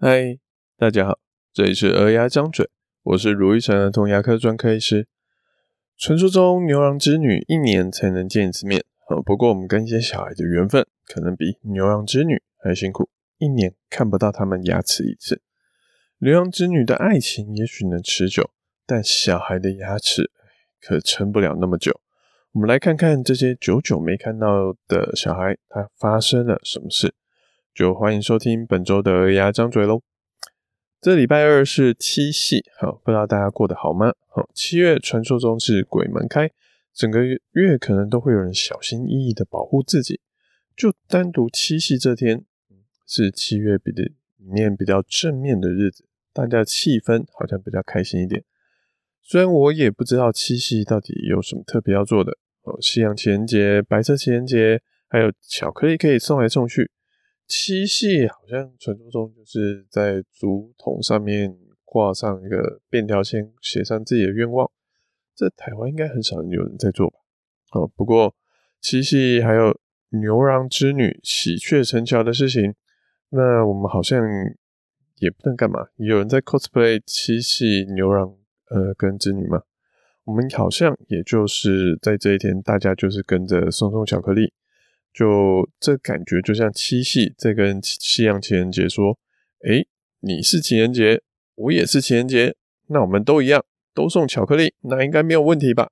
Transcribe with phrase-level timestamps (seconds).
[0.00, 0.38] 嗨，
[0.76, 1.18] 大家好，
[1.52, 2.70] 这里是鹅牙张嘴，
[3.02, 5.08] 我是如意城儿童牙科专科医师。
[5.96, 15.42] 传说中牛郎织女一年才能见一次面，呃不过我们跟一些小孩的缘分可能比牛郎织女还辛苦，一年看不到他们牙齿一次。
[16.18, 18.52] 牛郎织女的爱情也许能持久，
[18.86, 20.30] 但小孩的牙齿
[20.80, 22.00] 可撑不了那么久。
[22.52, 27.16] 我们来看看这些久久没看到的小孩，他发生了什么事。
[27.78, 30.02] 就欢迎收听本周的牙张嘴喽。
[31.00, 34.12] 这礼拜二是七夕，好，不知道大家过得好吗？
[34.26, 36.50] 好，七月传说中是鬼门开，
[36.92, 40.18] 整个月可能都会有人小心翼翼的保护自己。
[40.76, 42.44] 就单独七夕这天，
[43.06, 48.42] 是七月比的里面比较正面的日子，大家的气氛好像比较开心一点。
[49.22, 56.90] 虽然我也不知道七夕到底有什么特别要做的哦，西洋情人节、白色情人节，还有巧克力可以送来送去。
[57.48, 64.70] 七夕好像传说中就是在竹筒上面挂上一个便条签，写上自己的愿望。
[65.34, 67.16] 这台湾应该很少有人在做吧？
[67.72, 68.34] 哦，不过
[68.82, 72.74] 七夕还有牛郎织女喜鹊成桥的事情，
[73.30, 74.22] 那我们好像
[75.16, 75.86] 也不能干嘛？
[75.96, 78.36] 有人在 cosplay 七夕牛郎
[78.68, 79.62] 呃跟织女吗？
[80.24, 84.52] 我们好像也就是在这一天，大家就是跟着送送巧克力。
[85.18, 89.18] 就这感觉就像七夕在跟西洋情人节说
[89.66, 89.88] ：“诶，
[90.20, 91.20] 你是情人节，
[91.56, 92.54] 我也是情人节，
[92.86, 95.90] 那我们都一样，都送巧克力，那应该没有问题吧？”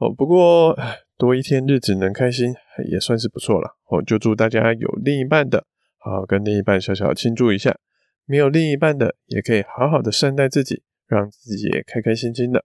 [0.00, 0.74] 哦，不过
[1.18, 2.54] 多一天日子能开心
[2.90, 3.76] 也算是不错了。
[3.90, 5.66] 哦，就祝大家有另一半的，
[5.98, 7.72] 好好跟另一半小小庆祝一下；
[8.24, 12.64] 没有另一半的，也可以好好的善待自己，让自己也开开心心的。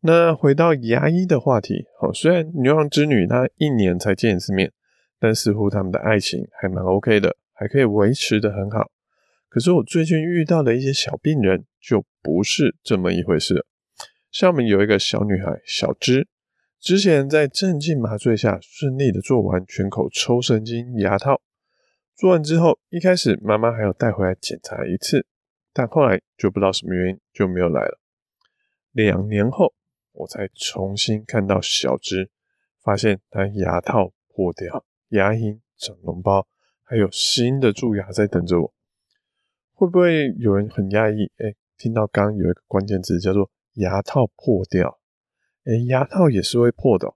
[0.00, 4.72] 那回到牙医的话题，好，虽然牛郎织女他一年才见一次面，
[5.18, 8.92] 但似乎他们的爱情还蛮 OK 的，还可以维持得很好。
[9.48, 13.66] 可是我最近遇到的一些小病人就不是这么一回事了。
[14.30, 16.28] 像我们有一个小女孩小芝，
[16.78, 21.40] 之前在镇静麻醉下顺利的做完全口抽神经牙套，
[22.14, 25.26] 做完之后，一开始妈妈还要带回来检查一次，
[25.72, 27.98] 但后来就不知道什么原因就没有来了。
[28.92, 29.74] 两年后。
[30.18, 32.28] 我才重新看到小芝，
[32.82, 36.48] 发现她牙套破掉，牙龈长脓包，
[36.82, 38.74] 还有新的蛀牙在等着我。
[39.74, 41.30] 会不会有人很讶异？
[41.36, 44.98] 哎，听到刚有一个关键字叫做牙套破掉，
[45.64, 47.14] 哎，牙套也是会破的。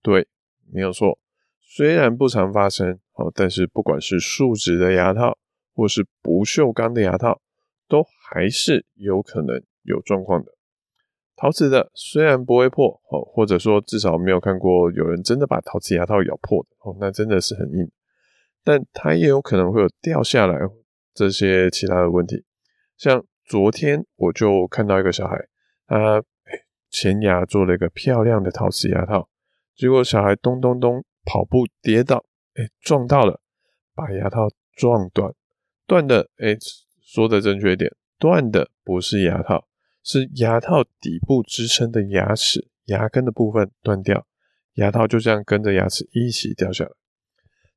[0.00, 0.28] 对，
[0.72, 1.18] 没有错。
[1.60, 5.36] 虽然不常发生，哦，但是不管是树脂的牙套，
[5.74, 7.40] 或是不锈钢的牙套，
[7.88, 10.52] 都还是有可能有状况的。
[11.40, 17.90] 陶瓷的虽然不会破哦，或者说至少没有看过有人真的把陶瓷牙套咬破的哦，那真的是很硬，
[18.62, 20.58] 但它也有可能会有掉下来
[21.14, 22.44] 这些其他的问题。
[22.98, 25.34] 像昨天我就看到一个小孩，
[25.86, 26.22] 他
[26.90, 29.26] 前牙做了一个漂亮的陶瓷牙套，
[29.74, 32.22] 结果小孩咚咚咚跑步跌倒，
[32.52, 33.40] 哎，撞到了，
[33.94, 34.46] 把牙套
[34.76, 35.32] 撞断，
[35.86, 36.54] 断的哎，
[37.02, 39.69] 说的正确一点，断的不是牙套。
[40.02, 44.26] 是牙套底部支撑的牙齿牙根的部分断掉，
[44.74, 46.90] 牙套就这样跟着牙齿一起掉下来。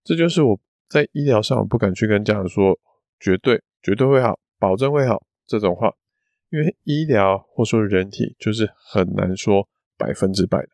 [0.03, 2.79] 这就是我在医疗上我不敢去跟家长说
[3.19, 5.93] 绝对绝对会好，保证会好这种话，
[6.49, 9.67] 因为医疗或说人体就是很难说
[9.97, 10.69] 百分之百的。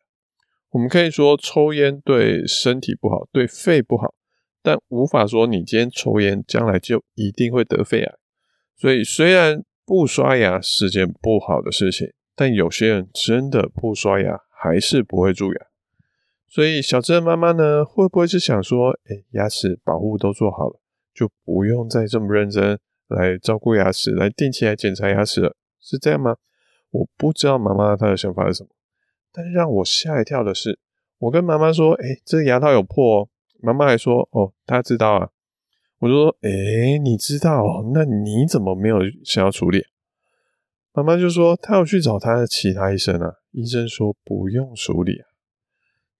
[0.70, 4.14] 我们可以说抽烟对身体不好，对肺不好，
[4.62, 8.14] 但无法说你今天抽烟将来就一定会得肺癌。
[8.76, 15.60] 所以虽然不刷牙是件不好的事情，但有些人真的不刷牙还是不会蛀牙。
[16.48, 20.80] 所以小芝的妈妈呢，会不会是想说，哎，牙齿保护都做好了，
[21.14, 25.56] 就不用再这么认真来照顾牙齿，来定期来检查牙齿了？
[25.80, 26.36] 是这样吗？
[26.90, 28.70] 我不知道妈妈她的想法是什么。
[29.32, 30.80] 但让我吓一跳的是，
[31.18, 33.28] 我跟妈妈说，哎，这牙套有破哦，
[33.62, 35.30] 妈妈还说，哦，她知道啊。
[36.00, 37.62] 我就说，诶，你知道，
[37.94, 39.84] 那你怎么没有想要处理？
[40.92, 45.26] 妈妈就说，她要去找她的其他医生啊，医生说不用处理啊，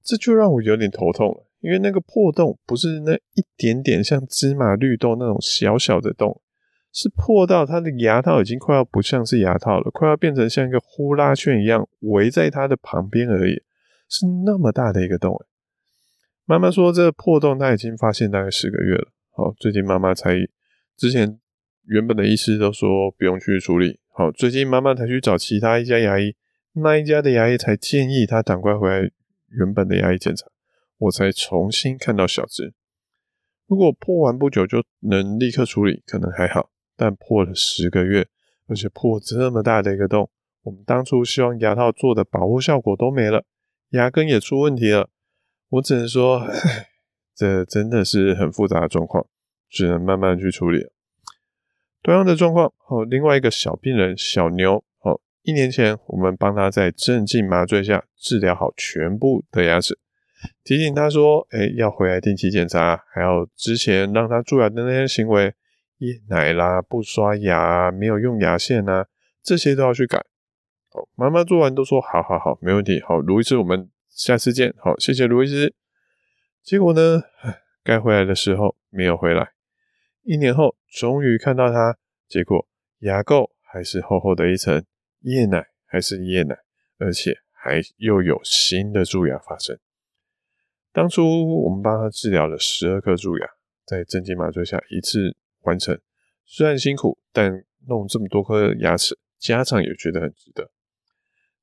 [0.04, 6.42] 这就让我有点头痛了，因为那个破洞不是那一点点像芝麻绿豆那种小小的洞，
[6.92, 13.54] 是破到他的牙套已经快要不像是牙套了，快要变成像一个呼啦圈一样围在他的旁边而已，
[14.10, 15.42] 是那么大的一个洞。
[16.44, 19.08] 妈妈说，这个破洞她已经发现大概十个月了。
[19.40, 20.36] 好，最近妈妈才，
[20.98, 21.40] 之前
[21.86, 23.98] 原本的医师都说不用去处理。
[24.12, 26.36] 好，最近妈妈才去找其他一家牙医，
[26.74, 29.10] 那一家的牙医才建议她赶快回来
[29.48, 30.44] 原本的牙医检查，
[30.98, 32.74] 我才重新看到小智。
[33.66, 38.28] 如果破完不久就能立刻处理，可能还好，但破了十个月，
[38.66, 40.28] 而且破这么大的一个洞，
[40.64, 43.46] 我们当初希望牙套做的保护效果都没了，
[43.92, 45.08] 牙根也出问题了。
[45.70, 46.46] 我只能说，
[47.40, 49.26] 这真的是很复杂的状况，
[49.70, 50.84] 只能慢慢去处理。
[52.02, 59.98] 同样的状况，哦，另外一个小病人小牛，哦，一年前我们帮他在镇静麻醉下治疗好全部的牙齿，
[60.62, 65.54] 提醒他说，诶，要回来定期检查，还有之前让他蛀牙的那些行为，
[65.96, 69.06] 夜奶啦、不刷牙、没有用牙线啊，
[69.42, 70.18] 这些都要去改。
[70.92, 73.00] 哦，妈妈做完都说好好好，没问题。
[73.00, 73.88] 好，卢医师，我们。
[74.12, 75.79] 下次见，好，谢谢卢医师。
[76.62, 77.22] 结果呢，
[77.82, 79.52] 该回来的时候没有回来。
[80.22, 81.96] 一年后，终于看到他，
[82.28, 82.68] 结果
[83.00, 84.84] 牙垢还是厚厚的一层，
[85.20, 86.56] 夜奶还是夜奶，
[86.98, 89.78] 而且还又有新的蛀牙发生。
[90.92, 93.46] 当初我们帮他治疗了十二颗蛀牙，
[93.86, 95.98] 在镇静麻醉下一次完成，
[96.44, 100.70] 虽然辛苦，但弄这么多颗牙齿，家长也觉得很值得。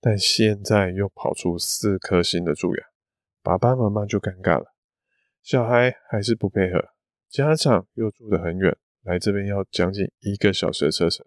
[0.02, 2.84] 但现在又跑出四颗新的蛀牙，
[3.44, 4.74] 爸爸妈妈就尴尬了。
[5.48, 6.90] 小孩还是不配合，
[7.30, 11.26] 家长又住得很远，来这边要将近一个小时的车程，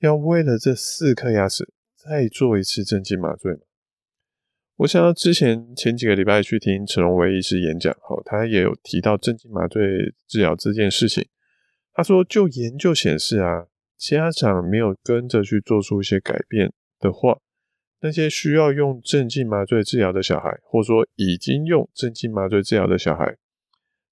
[0.00, 1.66] 要为了这四颗牙齿
[1.96, 3.60] 再做一次镇静麻醉吗？
[4.76, 9.82] 我想到之前前几个礼拜去听陈荣维医师演讲，后他也有提到镇静麻醉
[10.28, 11.26] 治疗这件事情。
[11.94, 17.40] 他说，就研究显示啊，家长没有跟着去做出一些改变的话。
[18.02, 23.36] 那些需要用镇静麻醉治疗的小孩，或者说已经用镇静麻醉治疗的小孩，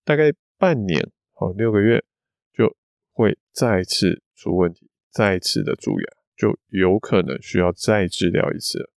[0.05, 2.05] 大概半年哦六个月
[2.53, 2.77] 就
[3.13, 6.07] 会再次出问题，再次的蛀牙，
[6.37, 8.91] 就有可能需要再治疗一次。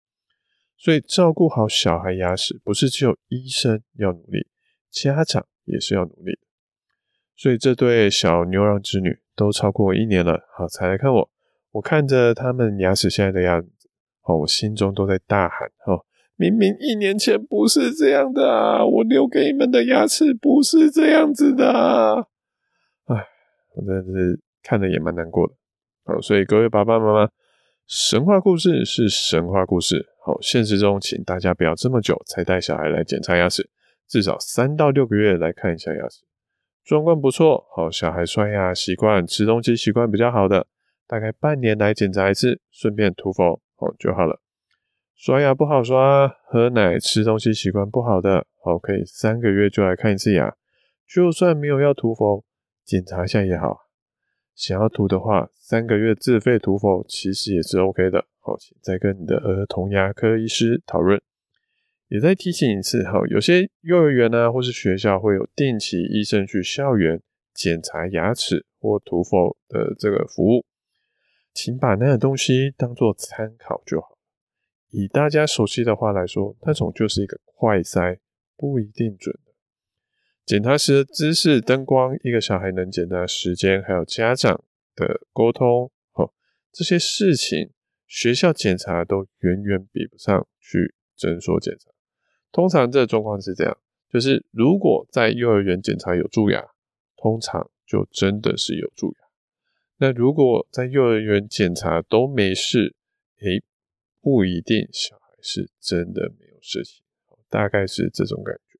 [0.78, 4.48] 所以照顾好小孩牙齿，不是只有医生要努力，
[4.90, 6.40] 家长也是要努力。
[7.36, 11.32] 所以这对小牛郎织女都超过一年了，好才来看我，
[11.72, 13.81] 我看着他们牙齿现在的样子。
[14.24, 18.86] 哦，我心中都在大喊：哦，明明一年前不是这样的啊！
[18.86, 22.20] 我留给你们的牙齿不是这样子的啊！
[23.06, 23.28] 哎，
[23.76, 25.54] 我真的是看得也蛮难过的。
[26.04, 27.30] 好，所以各位爸爸妈妈，
[27.88, 30.08] 神话故事是神话故事。
[30.24, 33.70] 好，现实中，请大家不要这么久才带小孩来检查牙齿，
[34.08, 36.22] 至少三到六个月来看一下牙齿，
[36.84, 37.66] 状况不错。
[37.76, 40.68] 好，小孩刷牙习惯、吃东西习惯比较好的，
[41.08, 43.62] 大概半年来检查一次，顺便涂氟。
[43.82, 44.40] 哦，就好了。
[45.16, 50.56] 刷牙不好刷，喝奶、吃东西习惯不好的，哦，可以三个月就来看一次牙。
[51.08, 52.46] 就算没有要涂氟，
[52.86, 53.90] 检查一下也好。
[54.56, 58.26] 想要涂的话，三个月自费涂氟其实也是 OK 的。
[58.40, 61.22] 好，请再跟你的儿童牙科医师讨论。
[62.08, 67.22] 也再提醒一次，哈，有些幼儿园啊，或是学校会有定期医生去校园
[67.54, 70.66] 检查牙齿或涂氟的这个服务。
[71.54, 74.18] 请把那个东西当做参考就好。
[74.90, 78.20] 以大家熟悉的话来说，那种就是一个快筛，
[78.58, 79.54] 不一定准的。
[80.46, 84.64] 检查时的姿势、灯光，一个小孩能检查时间，还有家长
[84.96, 86.34] 的沟通，哦，
[86.74, 87.72] 这些事情，
[88.08, 91.92] 学校检查都远远比不上去诊所检查。
[92.52, 93.78] 通常这状况是这样，
[94.10, 96.62] 就是如果在幼儿园检查有蛀牙，
[97.16, 99.21] 通常就真的是有蛀牙。
[100.02, 102.96] 那如果在幼儿园检查都没事，
[103.42, 103.62] 诶，
[104.20, 107.04] 不一定小孩是真的没有事情，
[107.48, 108.80] 大概是这种感觉。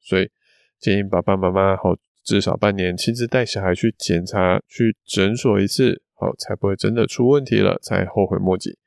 [0.00, 0.30] 所以
[0.78, 8.78] 建议爸爸妈妈好，至少半年亲自带小孩去检查，去诊所一次，好，才不会真的出问题了，才后悔莫及。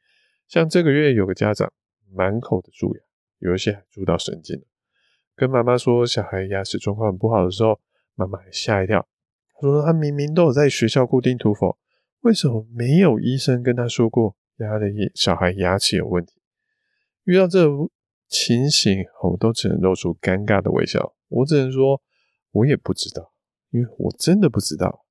[0.48, 1.72] 像这个月有个家长
[2.12, 3.02] 满口的蛀牙，
[3.38, 4.66] 有一些还蛀到神经了，
[5.36, 7.80] 跟妈妈说小孩牙齿状况不好的时候，
[8.16, 9.08] 妈妈还吓一跳。
[9.54, 11.78] 他说他明明都有在学校固定涂氟，
[12.22, 16.34] 为什么没有医生跟他说过他的小孩牙齿有问题？
[17.24, 17.68] 遇到这
[18.28, 21.16] 情形，我都只能露出尴尬的微笑。
[21.30, 22.02] 我只能说，
[22.52, 23.34] 我也不知道，
[23.72, 25.06] 因为我真的不知道。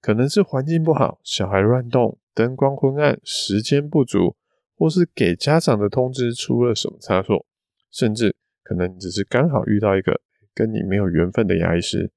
[0.00, 4.36] 可能是环境不好，小孩乱动，灯光昏暗，时间不足，
[4.76, 7.46] 或是给家长的通知出了什么差错，
[7.90, 10.20] 甚至可能只是刚好遇到一个
[10.54, 12.12] 跟你没有缘分的牙医师。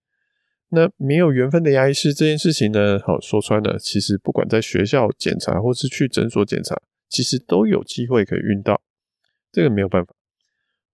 [0.71, 2.99] 那没有缘分的牙医师这件事情呢？
[2.99, 8.81] 好，说穿了，其实不管在学校检查或是去诊所检查，其实都有机会可以运到，
[9.51, 10.13] 这个没有办法。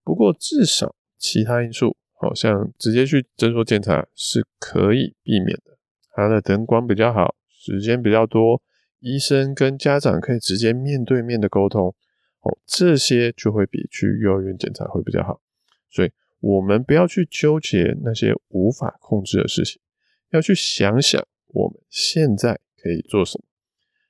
[0.04, 5.78] 不过至少其他因素，好像直接去诊所检查是可以避免的。
[6.12, 8.62] 它的灯光比较好，时间比较多，
[9.00, 11.94] 医生跟家长可以直接面对面的沟通，
[12.42, 15.42] 哦，这些就会比去幼儿园检查会比较好。
[15.90, 16.12] 所以
[16.46, 19.82] 我们不要去纠结那些无法控制的事情，
[20.30, 23.46] 要去想想我们现在可以做什么。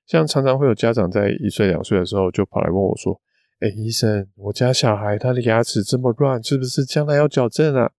[0.05, 3.21] 像常常会有家长在一岁两岁的时候就跑来问我说
[3.61, 7.89] ：“哎，医生，我家小孩他的牙齿这么乱，是不是将来要矫正啊？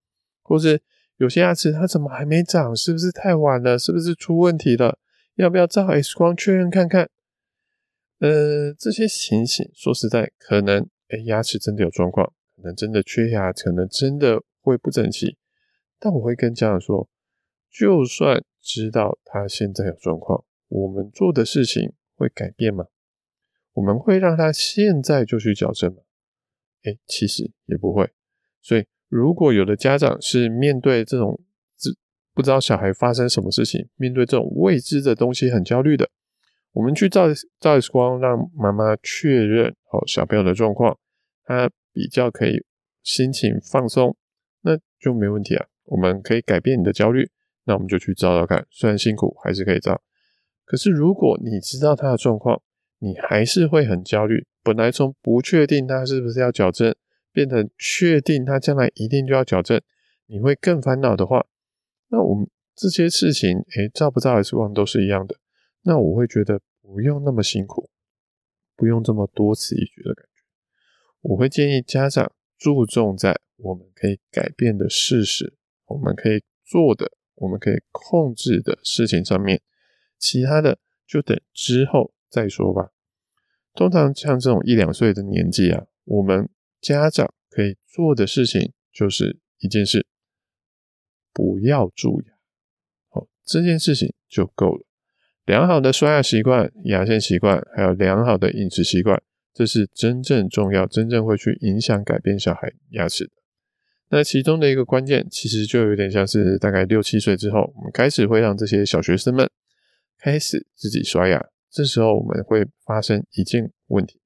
[0.42, 0.82] 或是
[1.16, 2.76] 有些牙齿他怎么还没长？
[2.76, 3.78] 是不是太晚了？
[3.78, 4.98] 是不是出问题了？
[5.36, 7.08] 要不要照 X 光确认看看？”
[8.20, 12.34] 呃，这些情形说实在，可能哎牙齿真的有状况，
[12.66, 15.36] 可能真的缺牙，可能真的会不整齐。
[16.00, 17.08] 但我会跟家长说，
[17.70, 20.44] 就算知道他现在有状况。
[20.66, 22.86] 我们做的事情会改变吗？
[23.74, 26.02] 我们会让他现在就去矫正吗？
[26.82, 28.10] 诶，其实也不会。
[28.60, 31.40] 所以，如果有的家长是面对这种
[31.78, 31.96] 知
[32.34, 36.10] 不知道小孩发生什么事情，面对这种未知的东西很焦虑的，
[36.72, 37.28] 我们去照
[37.60, 40.98] 照 X 光，让妈妈确认好小朋友的状况，
[41.44, 42.62] 他比较可以
[43.02, 44.14] 心情放松，
[44.60, 45.66] 那就没问题啊。
[45.84, 47.30] 我们可以改变你的焦虑，
[47.64, 50.02] 那我们就去照照看，虽然辛苦，还是可以照。
[50.66, 52.60] 可是，如果你知道他的状况，
[52.98, 54.44] 你还是会很焦虑。
[54.62, 56.94] 本来从不确定他是不是要矫正，
[57.32, 59.80] 变成确定他将来一定就要矫正，
[60.26, 61.46] 你会更烦恼的话，
[62.08, 65.36] 那我们这些事情，诶，照不照 X 光都是一样的。
[65.84, 67.88] 那我会觉得不用那么辛苦，
[68.76, 70.35] 不用这么多此一举的感觉。
[71.20, 75.54] 我会建议家长注重在我们可以改变的事实，
[75.86, 79.60] 我们可以做的，我们可以控制的事情上面。
[80.18, 82.92] 其他的就等之后再说吧。
[83.74, 86.48] 通常像这种一两岁的年纪啊，我们
[86.80, 90.06] 家长可以做的事情就是一件事：
[91.32, 92.32] 不要蛀牙。
[93.08, 94.86] 好，这件事情就够了。
[95.44, 99.22] 良好的刷牙习惯、牙线习惯，还有良好的饮食习惯，
[99.56, 103.30] 这是真正重要、真正会去影响改变小孩牙齿的。
[104.10, 109.48] 那其中的一个关键，其实就有点像是大概六七岁之后，我们开始会让这些小学生们。
[110.18, 114.20] 开始自己刷牙，这时候我们会发生一件问题，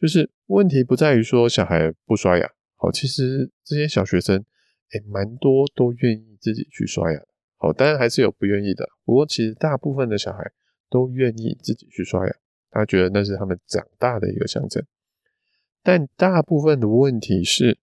[0.00, 4.44] 就是问题不在于说小孩不刷牙，好，其实这些小学生，
[4.92, 7.20] 诶，蛮多都愿意自己去刷牙，
[7.56, 10.52] 好，当然还是有不愿意的，不过其实大部分的小孩
[10.88, 12.32] 都愿意自己去刷牙，
[12.70, 14.84] 他觉得那是他们长大的一个象征，
[15.82, 17.78] 但大部分的问题是，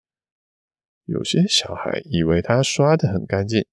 [1.05, 3.65] 有些小孩以为他刷得很干净。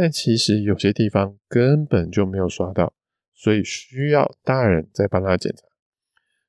[0.00, 2.94] 但其实有些地方根本就没有刷到，
[3.34, 5.64] 所以需要大人再帮他检查。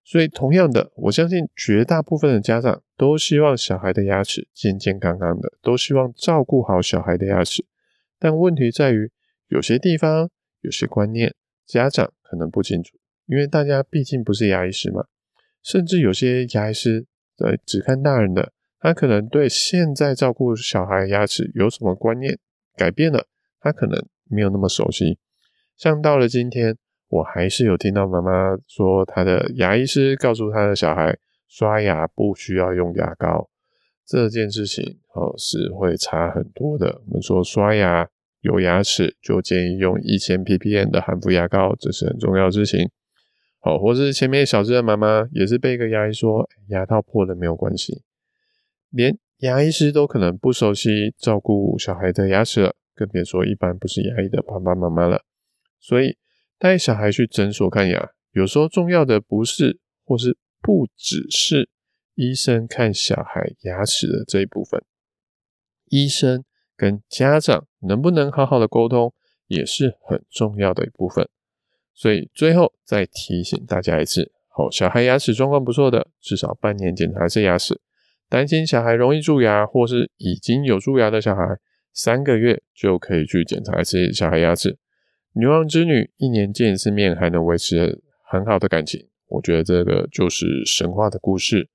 [0.04, 7.66] 所以同样的，我相信绝大部分的家长都希望小孩的牙齿健健康康的，都希望照顾好小孩的牙齿。
[8.20, 9.12] 但问题在于，
[9.48, 10.30] 有些地方、
[10.62, 11.34] 有些观念，
[11.66, 12.99] 家长可能不清楚，
[13.30, 15.06] 因为大家毕竟不是牙医师嘛。
[15.64, 17.06] 甚至有些牙医师
[17.38, 22.38] 对只看大人的，他可能对现在照顾小孩牙齿有什么观念
[22.76, 23.28] 改变了。
[23.62, 25.20] 他可能没有那么熟悉，
[25.76, 26.78] 像到了今天，
[27.10, 33.50] 我还是有听到妈妈说，她的牙医师告诉她的小孩，刷牙不需要用牙膏，
[34.08, 37.02] 这件事情哦是会差很多的。
[37.08, 38.08] 我们说刷牙
[38.40, 42.90] 有牙齿，就建议用一千 ppm 的含氟牙膏，这是很重要事情。
[43.60, 48.04] 好，或是前面小智的妈妈也是被一个牙医说，牙套破了没有关系，
[48.90, 52.76] 连牙医师都可能不熟悉照顾小孩的牙齿了。
[52.96, 55.24] 更别说一般不是牙医的爸爸妈妈了，
[55.80, 56.18] 所以
[56.58, 61.70] 带小孩去诊所看牙，有时候重要的不是，或是不只是
[62.16, 64.84] 医生看小孩牙齿的这一部分，
[65.86, 66.44] 医生
[66.76, 69.14] 跟家长能不能好好的沟通，
[69.48, 71.30] 也是很重要的一部分。
[72.00, 77.76] 所以最后再提醒大家一次，好，小孩牙齿状况不错的，至少半年检查一次牙齿；
[78.30, 81.44] 担心小孩容易蛀牙，或是已经有蛀牙的小孩。
[81.92, 84.78] 三个月就可以去检查一次小孩牙齿。
[85.34, 91.68] 牛郎织女一年见一次面还能维持很好的感情，我觉得这个就是神话的故事。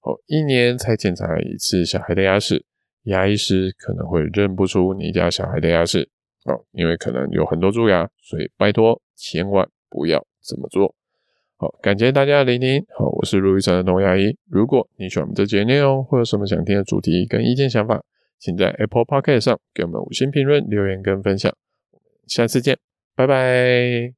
[0.00, 2.64] 哦，一年才检查一次小孩的牙齿，
[3.04, 6.08] 牙医师可能会认不出你家小孩的牙齿
[6.48, 10.94] 哦，因为可能有很多蛀牙，所以拜托千万不要这么做。
[11.56, 12.84] 好，感谢大家的聆听。
[12.96, 14.36] 好，我是卢玉成的童牙医。
[14.48, 18.02] 如果你喜欢我们这节内容，或有什么想听的主题跟意见想法，
[18.38, 21.52] 请在 Apple p o c k e t 上给我们五星评论、留言跟分享。
[21.90, 22.78] 我们下次见，
[23.16, 24.17] 拜拜。